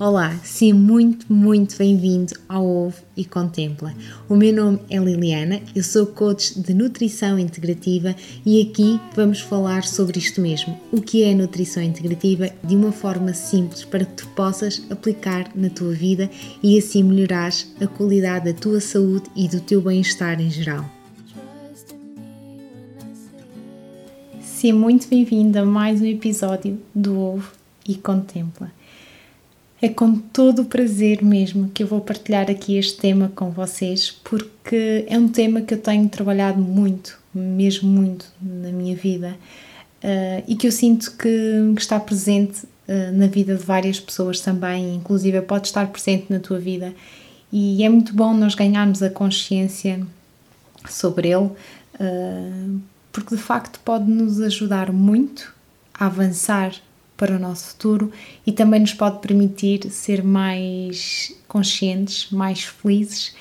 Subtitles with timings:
[0.00, 3.94] Olá, seja muito, muito bem-vindo ao Ovo e Contempla.
[4.30, 8.16] O meu nome é Liliana, eu sou coach de nutrição integrativa
[8.46, 13.34] e aqui vamos falar sobre isto mesmo, o que é nutrição integrativa de uma forma
[13.34, 16.30] simples para que tu possas aplicar na tua vida
[16.62, 20.90] e assim melhorares a qualidade da tua saúde e do teu bem-estar em geral.
[24.40, 27.52] Seja muito bem-vindo a mais um episódio do Ovo
[27.86, 28.79] e Contempla.
[29.82, 34.10] É com todo o prazer mesmo que eu vou partilhar aqui este tema com vocês,
[34.22, 39.38] porque é um tema que eu tenho trabalhado muito, mesmo muito na minha vida,
[40.04, 44.40] uh, e que eu sinto que, que está presente uh, na vida de várias pessoas
[44.40, 46.94] também, inclusive pode estar presente na tua vida,
[47.50, 50.06] e é muito bom nós ganharmos a consciência
[50.90, 55.54] sobre ele, uh, porque de facto pode nos ajudar muito
[55.94, 56.74] a avançar
[57.20, 58.10] para o nosso futuro
[58.46, 63.36] e também nos pode permitir ser mais conscientes, mais felizes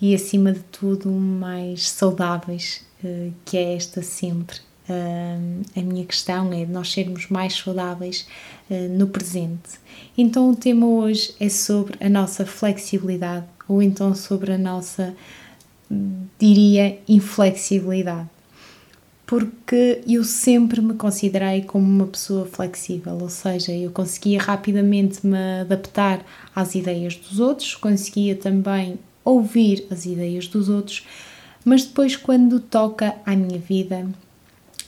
[0.00, 5.36] e, acima de tudo, mais saudáveis, eh, que é esta sempre eh,
[5.76, 8.24] a minha questão é nós sermos mais saudáveis
[8.70, 9.80] eh, no presente.
[10.16, 15.12] Então, o tema hoje é sobre a nossa flexibilidade, ou então sobre a nossa,
[16.38, 18.28] diria, inflexibilidade
[19.34, 25.60] porque eu sempre me considerei como uma pessoa flexível, ou seja, eu conseguia rapidamente me
[25.62, 31.04] adaptar às ideias dos outros, conseguia também ouvir as ideias dos outros,
[31.64, 34.06] mas depois, quando toca à minha vida,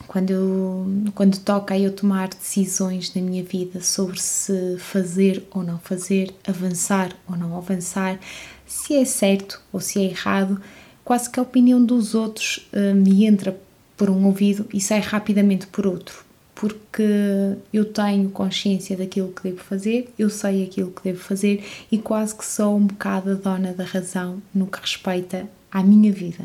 [0.07, 5.65] quando, eu, quando toca a eu tomar decisões na minha vida sobre se fazer ou
[5.65, 8.21] não fazer, avançar ou não avançar,
[8.65, 10.61] se é certo ou se é errado,
[11.05, 13.66] quase que a opinião dos outros uh, me entra
[13.97, 17.03] por um ouvido e sai rapidamente por outro, porque
[17.73, 22.35] eu tenho consciência daquilo que devo fazer, eu sei aquilo que devo fazer e quase
[22.35, 26.45] que sou um bocado a dona da razão no que respeita à minha vida.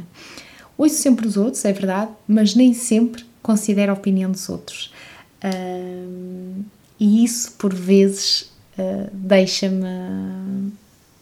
[0.78, 4.92] Ouço sempre os outros, é verdade, mas nem sempre considero a opinião dos outros.
[5.44, 6.64] Uh,
[7.00, 10.72] e isso, por vezes, uh, deixa-me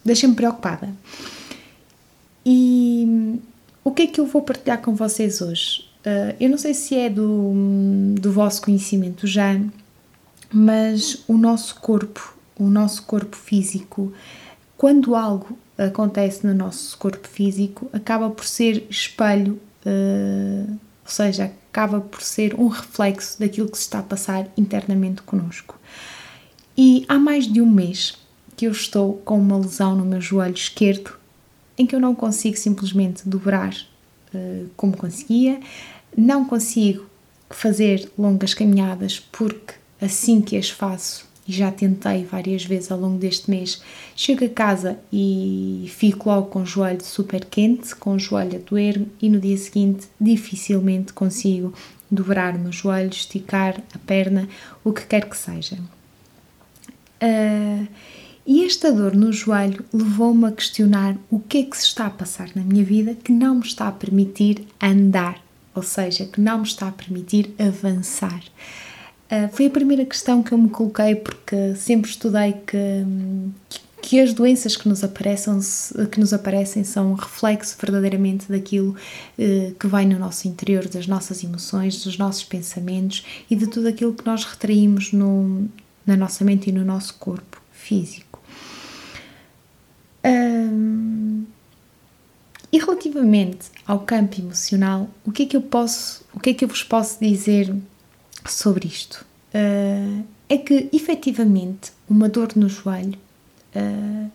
[0.04, 0.90] deixa-me preocupada.
[2.46, 3.40] E
[3.84, 5.89] o que é que eu vou partilhar com vocês hoje?
[6.06, 7.54] Uh, eu não sei se é do,
[8.20, 9.60] do vosso conhecimento já,
[10.52, 14.14] mas o nosso corpo, o nosso corpo físico,
[14.78, 22.00] quando algo acontece no nosso corpo físico, acaba por ser espelho, uh, ou seja, acaba
[22.00, 25.80] por ser um reflexo daquilo que se está a passar internamente conosco.
[26.78, 28.18] E há mais de um mês
[28.56, 31.12] que eu estou com uma lesão no meu joelho esquerdo
[31.78, 33.74] em que eu não consigo simplesmente dobrar
[34.34, 35.60] uh, como conseguia,
[36.18, 37.06] não consigo
[37.50, 43.18] fazer longas caminhadas porque assim que as faço, e já tentei várias vezes ao longo
[43.18, 43.82] deste mês,
[44.16, 48.70] chego a casa e fico logo com o joelho super quente, com o joelho a
[48.70, 51.74] doer-me e no dia seguinte dificilmente consigo
[52.10, 54.48] dobrar o meu joelho, esticar a perna,
[54.84, 55.78] o que quer que seja.
[57.22, 57.88] Uh,
[58.50, 62.10] e esta dor no joelho levou-me a questionar o que é que se está a
[62.10, 65.40] passar na minha vida que não me está a permitir andar
[65.80, 68.44] ou seja, que não me está a permitir avançar.
[69.32, 73.06] Uh, foi a primeira questão que eu me coloquei porque sempre estudei que,
[74.02, 75.58] que as doenças que nos aparecem,
[76.12, 78.96] que nos aparecem são um reflexo verdadeiramente daquilo
[79.38, 83.88] uh, que vai no nosso interior, das nossas emoções, dos nossos pensamentos e de tudo
[83.88, 85.70] aquilo que nós retraímos no,
[86.06, 88.29] na nossa mente e no nosso corpo físico.
[90.26, 91.46] Um,
[92.72, 96.64] e relativamente ao campo emocional, o que é que eu posso, o que é que
[96.64, 97.74] eu vos posso dizer
[98.46, 99.26] sobre isto?
[99.54, 103.18] Uh, é que efetivamente uma dor no joelho
[103.76, 104.32] uh,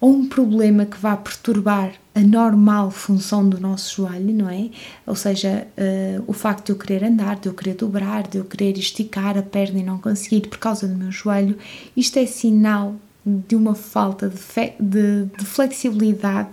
[0.00, 4.70] ou um problema que vá perturbar a normal função do nosso joelho, não é?
[5.06, 8.44] Ou seja, uh, o facto de eu querer andar, de eu querer dobrar, de eu
[8.44, 11.56] querer esticar a perna e não conseguir por causa do meu joelho,
[11.96, 14.36] isto é sinal de uma falta de,
[14.80, 16.50] de, de flexibilidade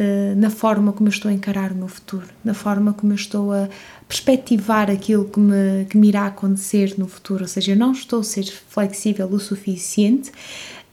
[0.00, 3.16] eh, na forma como eu estou a encarar o meu futuro, na forma como eu
[3.16, 3.68] estou a
[4.06, 8.20] perspectivar aquilo que me, que me irá acontecer no futuro, ou seja, eu não estou
[8.20, 10.30] a ser flexível o suficiente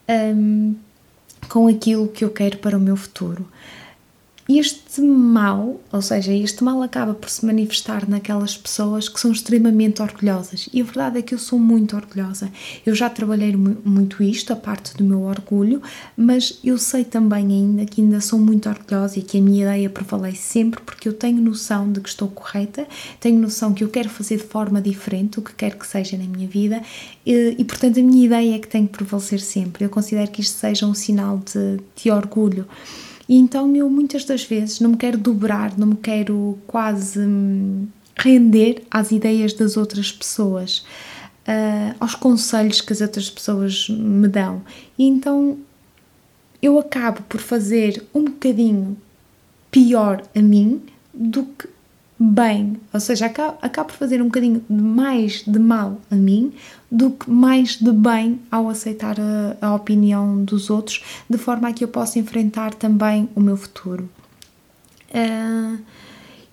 [0.10, 0.74] um,
[1.48, 3.46] com aquilo que eu quero para o meu futuro.
[4.48, 10.04] Este mal, ou seja, este mal acaba por se manifestar naquelas pessoas que são extremamente
[10.04, 10.70] orgulhosas.
[10.72, 12.52] E a verdade é que eu sou muito orgulhosa.
[12.86, 15.82] Eu já trabalhei muito isto, a parte do meu orgulho,
[16.16, 19.90] mas eu sei também ainda que ainda sou muito orgulhosa e que a minha ideia
[19.90, 22.88] prevalece sempre porque eu tenho noção de que estou correta,
[23.20, 26.26] tenho noção que eu quero fazer de forma diferente o que quer que seja na
[26.26, 26.84] minha vida
[27.26, 29.86] e, e portanto, a minha ideia é que tem que prevalecer sempre.
[29.86, 32.68] Eu considero que isto seja um sinal de, de orgulho.
[33.28, 37.88] E então eu muitas das vezes não me quero dobrar, não me quero quase hum,
[38.16, 40.86] render às ideias das outras pessoas,
[41.48, 44.62] uh, aos conselhos que as outras pessoas me dão.
[44.98, 45.58] E então
[46.62, 48.98] eu acabo por fazer um bocadinho
[49.72, 50.82] pior a mim
[51.14, 51.75] do que
[52.18, 56.54] bem, ou seja, acabo, acabo por fazer um bocadinho mais de mal a mim
[56.90, 61.74] do que mais de bem ao aceitar a, a opinião dos outros, de forma a
[61.74, 64.10] que eu possa enfrentar também o meu futuro.
[65.10, 65.78] Uh,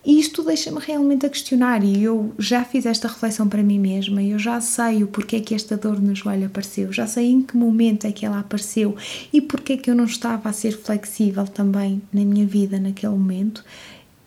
[0.04, 4.36] isto deixa-me realmente a questionar e eu já fiz esta reflexão para mim mesma, eu
[4.36, 8.04] já sei o porquê que esta dor no joelho apareceu, já sei em que momento
[8.04, 8.96] é que ela apareceu
[9.32, 13.64] e porquê que eu não estava a ser flexível também na minha vida naquele momento.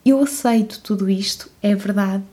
[0.06, 2.24] Eu aceito tudo isto, é verdade,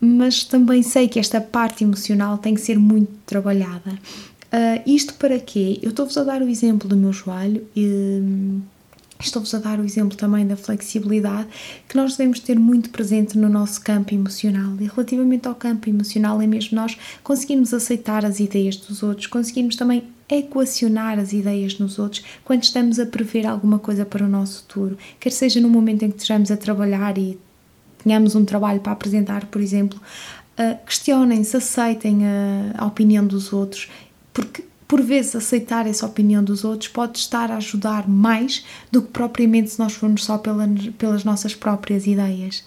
[0.00, 3.98] mas também sei que esta parte emocional tem que ser muito trabalhada.
[4.46, 5.80] Uh, isto para quê?
[5.82, 8.60] Eu estou-vos a dar o exemplo do meu joelho e hum,
[9.18, 11.48] estou-vos a dar o exemplo também da flexibilidade
[11.88, 14.76] que nós devemos ter muito presente no nosso campo emocional.
[14.80, 19.74] E relativamente ao campo emocional, é mesmo nós conseguirmos aceitar as ideias dos outros, conseguirmos
[19.74, 24.62] também equacionar as ideias nos outros quando estamos a prever alguma coisa para o nosso
[24.62, 27.38] futuro, quer seja no momento em que estejamos a trabalhar e
[28.02, 30.00] tenhamos um trabalho para apresentar, por exemplo,
[30.58, 33.88] uh, questionem-se, aceitem a, a opinião dos outros,
[34.32, 39.08] porque por vezes aceitar essa opinião dos outros pode estar a ajudar mais do que
[39.08, 42.64] propriamente se nós formos só pela, pelas nossas próprias ideias.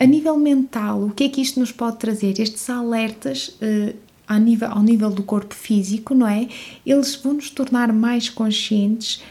[0.00, 2.40] A nível mental, o que é que isto nos pode trazer?
[2.40, 3.94] Estes alertas uh,
[4.26, 6.48] ao nível, ao nível do corpo físico, não é?
[6.84, 9.22] Eles vão nos tornar mais conscientes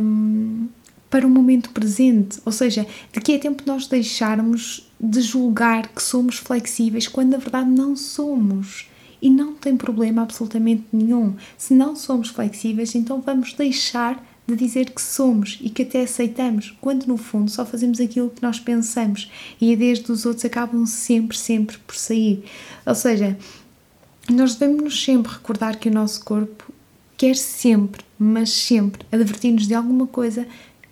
[0.00, 0.68] um,
[1.10, 6.36] para o momento presente, ou seja, daqui a tempo nós deixarmos de julgar que somos
[6.36, 8.88] flexíveis quando na verdade não somos.
[9.20, 11.34] E não tem problema absolutamente nenhum.
[11.56, 16.74] Se não somos flexíveis, então vamos deixar de dizer que somos e que até aceitamos,
[16.80, 21.36] quando no fundo só fazemos aquilo que nós pensamos e ideias dos outros acabam sempre,
[21.36, 22.42] sempre por sair.
[22.86, 23.36] Ou seja,
[24.32, 26.72] nós devemos nos sempre recordar que o nosso corpo
[27.16, 30.46] quer sempre, mas sempre, advertir-nos de alguma coisa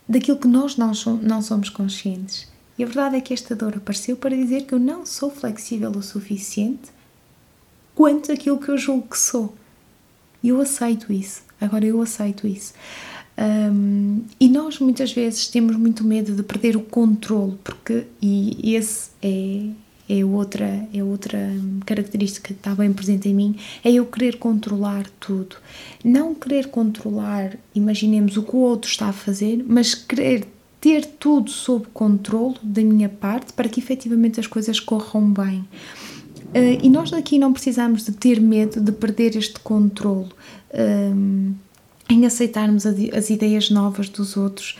[0.09, 0.93] daquilo que nós não,
[1.23, 2.49] não somos conscientes.
[2.79, 5.91] E a verdade é que esta dor apareceu para dizer que eu não sou flexível
[5.91, 6.91] o suficiente
[7.95, 9.55] quanto aquilo que eu julgo que sou.
[10.43, 11.43] E eu aceito isso.
[11.61, 12.75] Agora eu aceito isso.
[13.39, 19.11] Um, e nós muitas vezes temos muito medo de perder o controle, porque e esse
[19.23, 19.71] é,
[20.09, 21.39] é outra, é outra
[21.85, 25.57] característica que está bem presente em mim, é eu querer controlar tudo.
[26.05, 30.47] Não querer controlar, imaginemos o que o outro está a fazer, mas querer
[30.81, 35.67] ter tudo sob controle da minha parte para que efetivamente as coisas corram bem.
[36.55, 40.29] Uh, e nós aqui não precisamos de ter medo de perder este controle
[40.73, 41.55] um,
[42.09, 44.77] em aceitarmos as ideias novas dos outros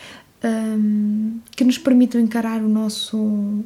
[0.47, 3.17] um, que nos permitam encarar o nosso,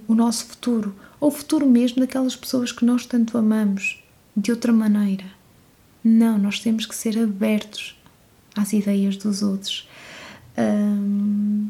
[0.09, 4.03] o nosso futuro ou o futuro mesmo daquelas pessoas que nós tanto amamos
[4.35, 5.27] de outra maneira.
[6.03, 7.95] Não, nós temos que ser abertos
[8.57, 9.87] às ideias dos outros.
[10.57, 11.69] Um,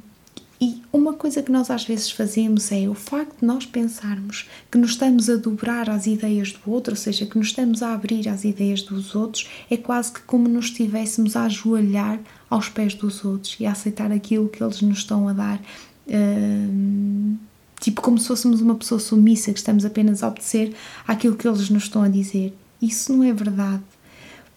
[0.60, 4.76] e uma coisa que nós às vezes fazemos é o facto de nós pensarmos que
[4.76, 8.28] nos estamos a dobrar às ideias do outro, ou seja, que nos estamos a abrir
[8.28, 12.20] às ideias dos outros, é quase que como nos estivéssemos a ajoelhar
[12.50, 15.62] aos pés dos outros e a aceitar aquilo que eles nos estão a dar.
[16.06, 17.38] Um,
[17.80, 20.74] tipo como se fôssemos uma pessoa submissa, que estamos apenas a obedecer
[21.06, 22.54] àquilo que eles nos estão a dizer.
[22.82, 23.82] Isso não é verdade,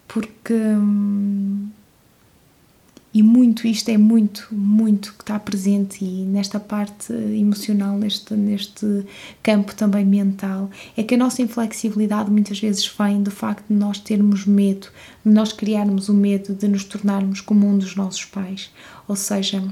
[0.05, 0.53] porque.
[0.53, 1.69] Hum,
[3.13, 9.05] e muito isto é muito, muito que está presente e nesta parte emocional, neste, neste
[9.43, 13.99] campo também mental, é que a nossa inflexibilidade muitas vezes vem do facto de nós
[13.99, 14.87] termos medo,
[15.23, 18.71] de nós criarmos o medo de nos tornarmos como um dos nossos pais.
[19.07, 19.63] Ou seja,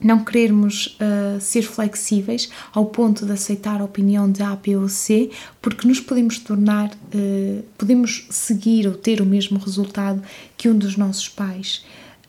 [0.00, 4.88] não querermos uh, ser flexíveis ao ponto de aceitar a opinião de A, B ou
[4.88, 10.22] C, porque nos podemos tornar, uh, podemos seguir ou ter o mesmo resultado
[10.56, 11.82] que um dos nossos pais.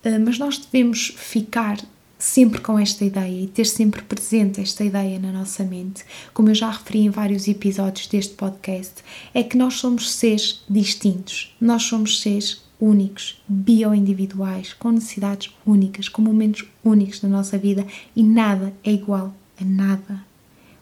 [0.04, 1.78] Uh, mas nós devemos ficar
[2.20, 6.04] sempre com esta ideia e ter sempre presente esta ideia na nossa mente,
[6.34, 8.96] como eu já referi em vários episódios deste podcast,
[9.34, 16.22] é que nós somos seres distintos, nós somos seres únicos, bioindividuais, com necessidades únicas, com
[16.22, 20.29] momentos únicos na nossa vida e nada é igual a nada.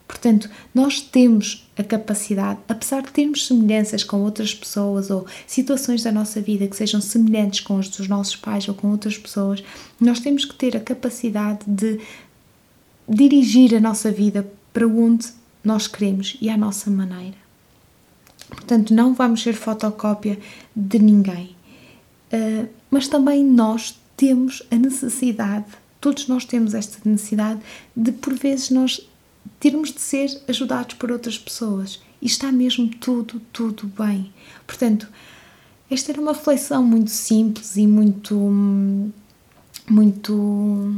[0.08, 6.12] Portanto, nós temos a capacidade, apesar de termos semelhanças com outras pessoas ou situações da
[6.12, 9.64] nossa vida que sejam semelhantes com as dos nossos pais ou com outras pessoas,
[10.00, 12.00] nós temos que ter a capacidade de
[13.08, 15.28] dirigir a nossa vida para onde
[15.64, 17.36] nós queremos e à nossa maneira.
[18.50, 20.40] Portanto, não vamos ser fotocópia
[20.74, 21.56] de ninguém.
[22.32, 25.66] Uh, mas também nós temos a necessidade,
[26.00, 27.60] todos nós temos esta necessidade
[27.96, 29.02] de, por vezes, nós
[29.60, 32.02] termos de ser ajudados por outras pessoas.
[32.22, 34.32] E está mesmo tudo, tudo bem.
[34.66, 35.08] Portanto,
[35.90, 38.36] esta era uma reflexão muito simples e muito,
[39.90, 40.94] muito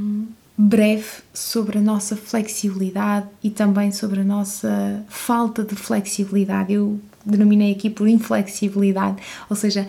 [0.58, 6.74] breve sobre a nossa flexibilidade e também sobre a nossa falta de flexibilidade.
[6.74, 9.88] Eu denominei aqui por inflexibilidade, ou seja,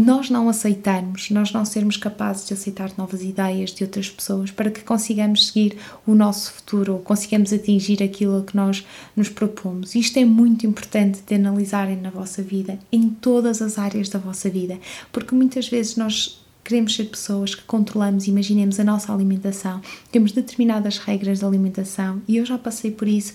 [0.00, 4.70] nós não aceitarmos, nós não sermos capazes de aceitar novas ideias de outras pessoas para
[4.70, 5.76] que consigamos seguir
[6.06, 8.84] o nosso futuro ou consigamos atingir aquilo que nós
[9.16, 9.94] nos propomos.
[9.94, 14.50] Isto é muito importante de analisarem na vossa vida, em todas as áreas da vossa
[14.50, 14.78] vida,
[15.12, 19.80] porque muitas vezes nós queremos ser pessoas que controlamos, imaginemos a nossa alimentação,
[20.10, 23.34] temos determinadas regras de alimentação e eu já passei por isso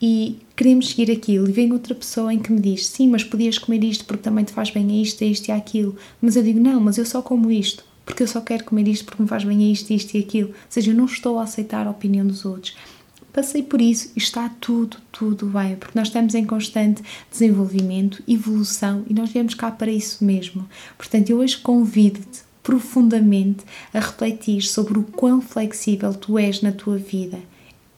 [0.00, 1.48] e queremos seguir aquilo.
[1.48, 4.44] E vem outra pessoa em que me diz sim, mas podias comer isto porque também
[4.44, 7.06] te faz bem a isto, a isto e aquilo, mas eu digo não, mas eu
[7.06, 9.92] só como isto porque eu só quero comer isto porque me faz bem a isto,
[9.92, 12.76] isto e aquilo, ou seja, eu não estou a aceitar a opinião dos outros.
[13.32, 19.04] Passei por isso e está tudo, tudo bem, porque nós estamos em constante desenvolvimento, evolução
[19.08, 20.68] e nós viemos cá para isso mesmo.
[20.98, 26.96] Portanto, eu hoje convido-te profundamente a refletir sobre o quão flexível tu és na tua
[26.96, 27.38] vida,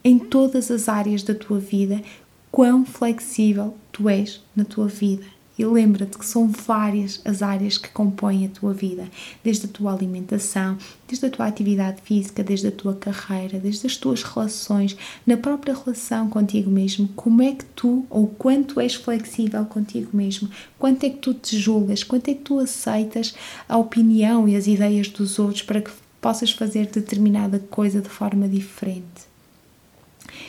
[0.03, 2.03] em todas as áreas da tua vida,
[2.51, 5.27] quão flexível tu és na tua vida.
[5.57, 9.09] E lembra-te que são várias as áreas que compõem a tua vida,
[9.43, 13.97] desde a tua alimentação, desde a tua atividade física, desde a tua carreira, desde as
[13.97, 17.09] tuas relações, na própria relação contigo mesmo.
[17.15, 20.49] Como é que tu ou quanto és flexível contigo mesmo?
[20.79, 22.03] Quanto é que tu te julgas?
[22.03, 23.35] Quanto é que tu aceitas
[23.69, 28.49] a opinião e as ideias dos outros para que possas fazer determinada coisa de forma
[28.49, 29.34] diferente?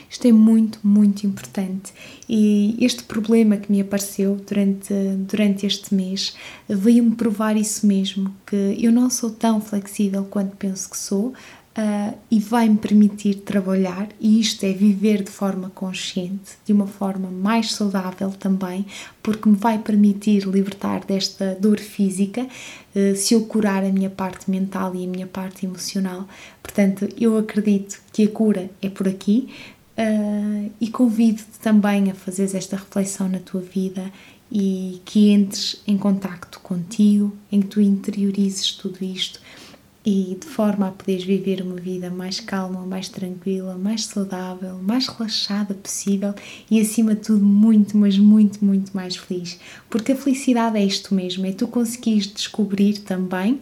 [0.10, 1.94] Isto é muito, muito importante.
[2.28, 4.94] E este problema que me apareceu durante,
[5.28, 6.36] durante este mês
[6.68, 11.34] veio-me provar isso mesmo: que eu não sou tão flexível quanto penso que sou.
[11.78, 17.30] Uh, e vai-me permitir trabalhar, e isto é viver de forma consciente, de uma forma
[17.30, 18.86] mais saudável também,
[19.22, 22.44] porque me vai permitir libertar desta dor física
[22.96, 26.26] uh, se eu curar a minha parte mental e a minha parte emocional.
[26.64, 29.50] Portanto, eu acredito que a cura é por aqui,
[29.98, 34.12] Uh, e convido-te também a fazer esta reflexão na tua vida
[34.52, 39.40] e que entres em contacto contigo, em que tu interiorizes tudo isto
[40.06, 45.08] e de forma a poderes viver uma vida mais calma, mais tranquila, mais saudável, mais
[45.08, 46.34] relaxada possível
[46.70, 49.60] e acima de tudo muito, mas muito, muito mais feliz.
[49.90, 53.60] Porque a felicidade é isto mesmo, é tu conseguires descobrir também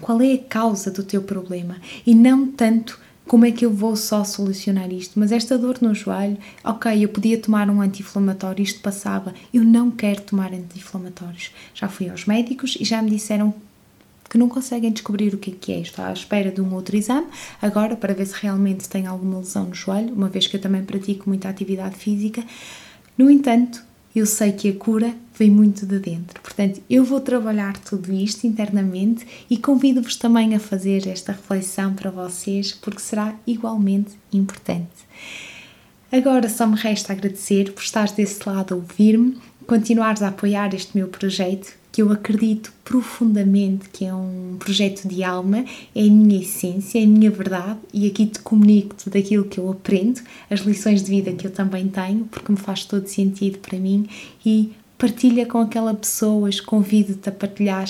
[0.00, 1.76] qual é a causa do teu problema
[2.06, 5.20] e não tanto como é que eu vou só solucionar isto?
[5.20, 9.34] Mas esta dor no joelho, ok, eu podia tomar um anti-inflamatório, isto passava.
[9.52, 11.52] Eu não quero tomar anti-inflamatórios.
[11.74, 13.54] Já fui aos médicos e já me disseram
[14.30, 15.80] que não conseguem descobrir o que é que é.
[15.80, 17.26] Estou à espera de um outro exame
[17.60, 20.82] agora para ver se realmente tem alguma lesão no joelho, uma vez que eu também
[20.82, 22.42] pratico muita atividade física.
[23.16, 23.84] No entanto,
[24.18, 26.40] eu sei que a cura vem muito de dentro.
[26.40, 32.10] Portanto, eu vou trabalhar tudo isto internamente e convido-vos também a fazer esta reflexão para
[32.10, 35.06] vocês, porque será igualmente importante.
[36.10, 40.96] Agora só me resta agradecer por estares desse lado a ouvir-me, continuares a apoiar este
[40.96, 45.64] meu projeto que eu acredito profundamente que é um projeto de alma,
[45.96, 49.58] é a minha essência, é a minha verdade e aqui te comunico tudo aquilo que
[49.58, 53.58] eu aprendo, as lições de vida que eu também tenho, porque me faz todo sentido
[53.58, 54.06] para mim
[54.46, 57.84] e partilha com aquela pessoa, convido-te a partilhar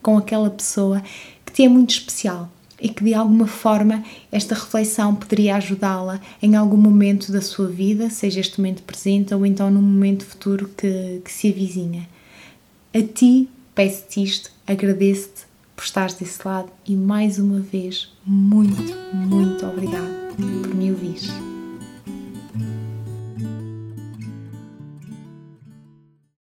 [0.00, 1.02] com aquela pessoa
[1.44, 6.56] que te é muito especial e que de alguma forma esta reflexão poderia ajudá-la em
[6.56, 11.20] algum momento da sua vida, seja este momento presente ou então num momento futuro que,
[11.22, 12.08] que se avizinha.
[12.94, 19.64] A ti peço-te isto, agradeço-te por estares desse lado e mais uma vez, muito, muito
[19.64, 21.51] obrigado por me ouvir.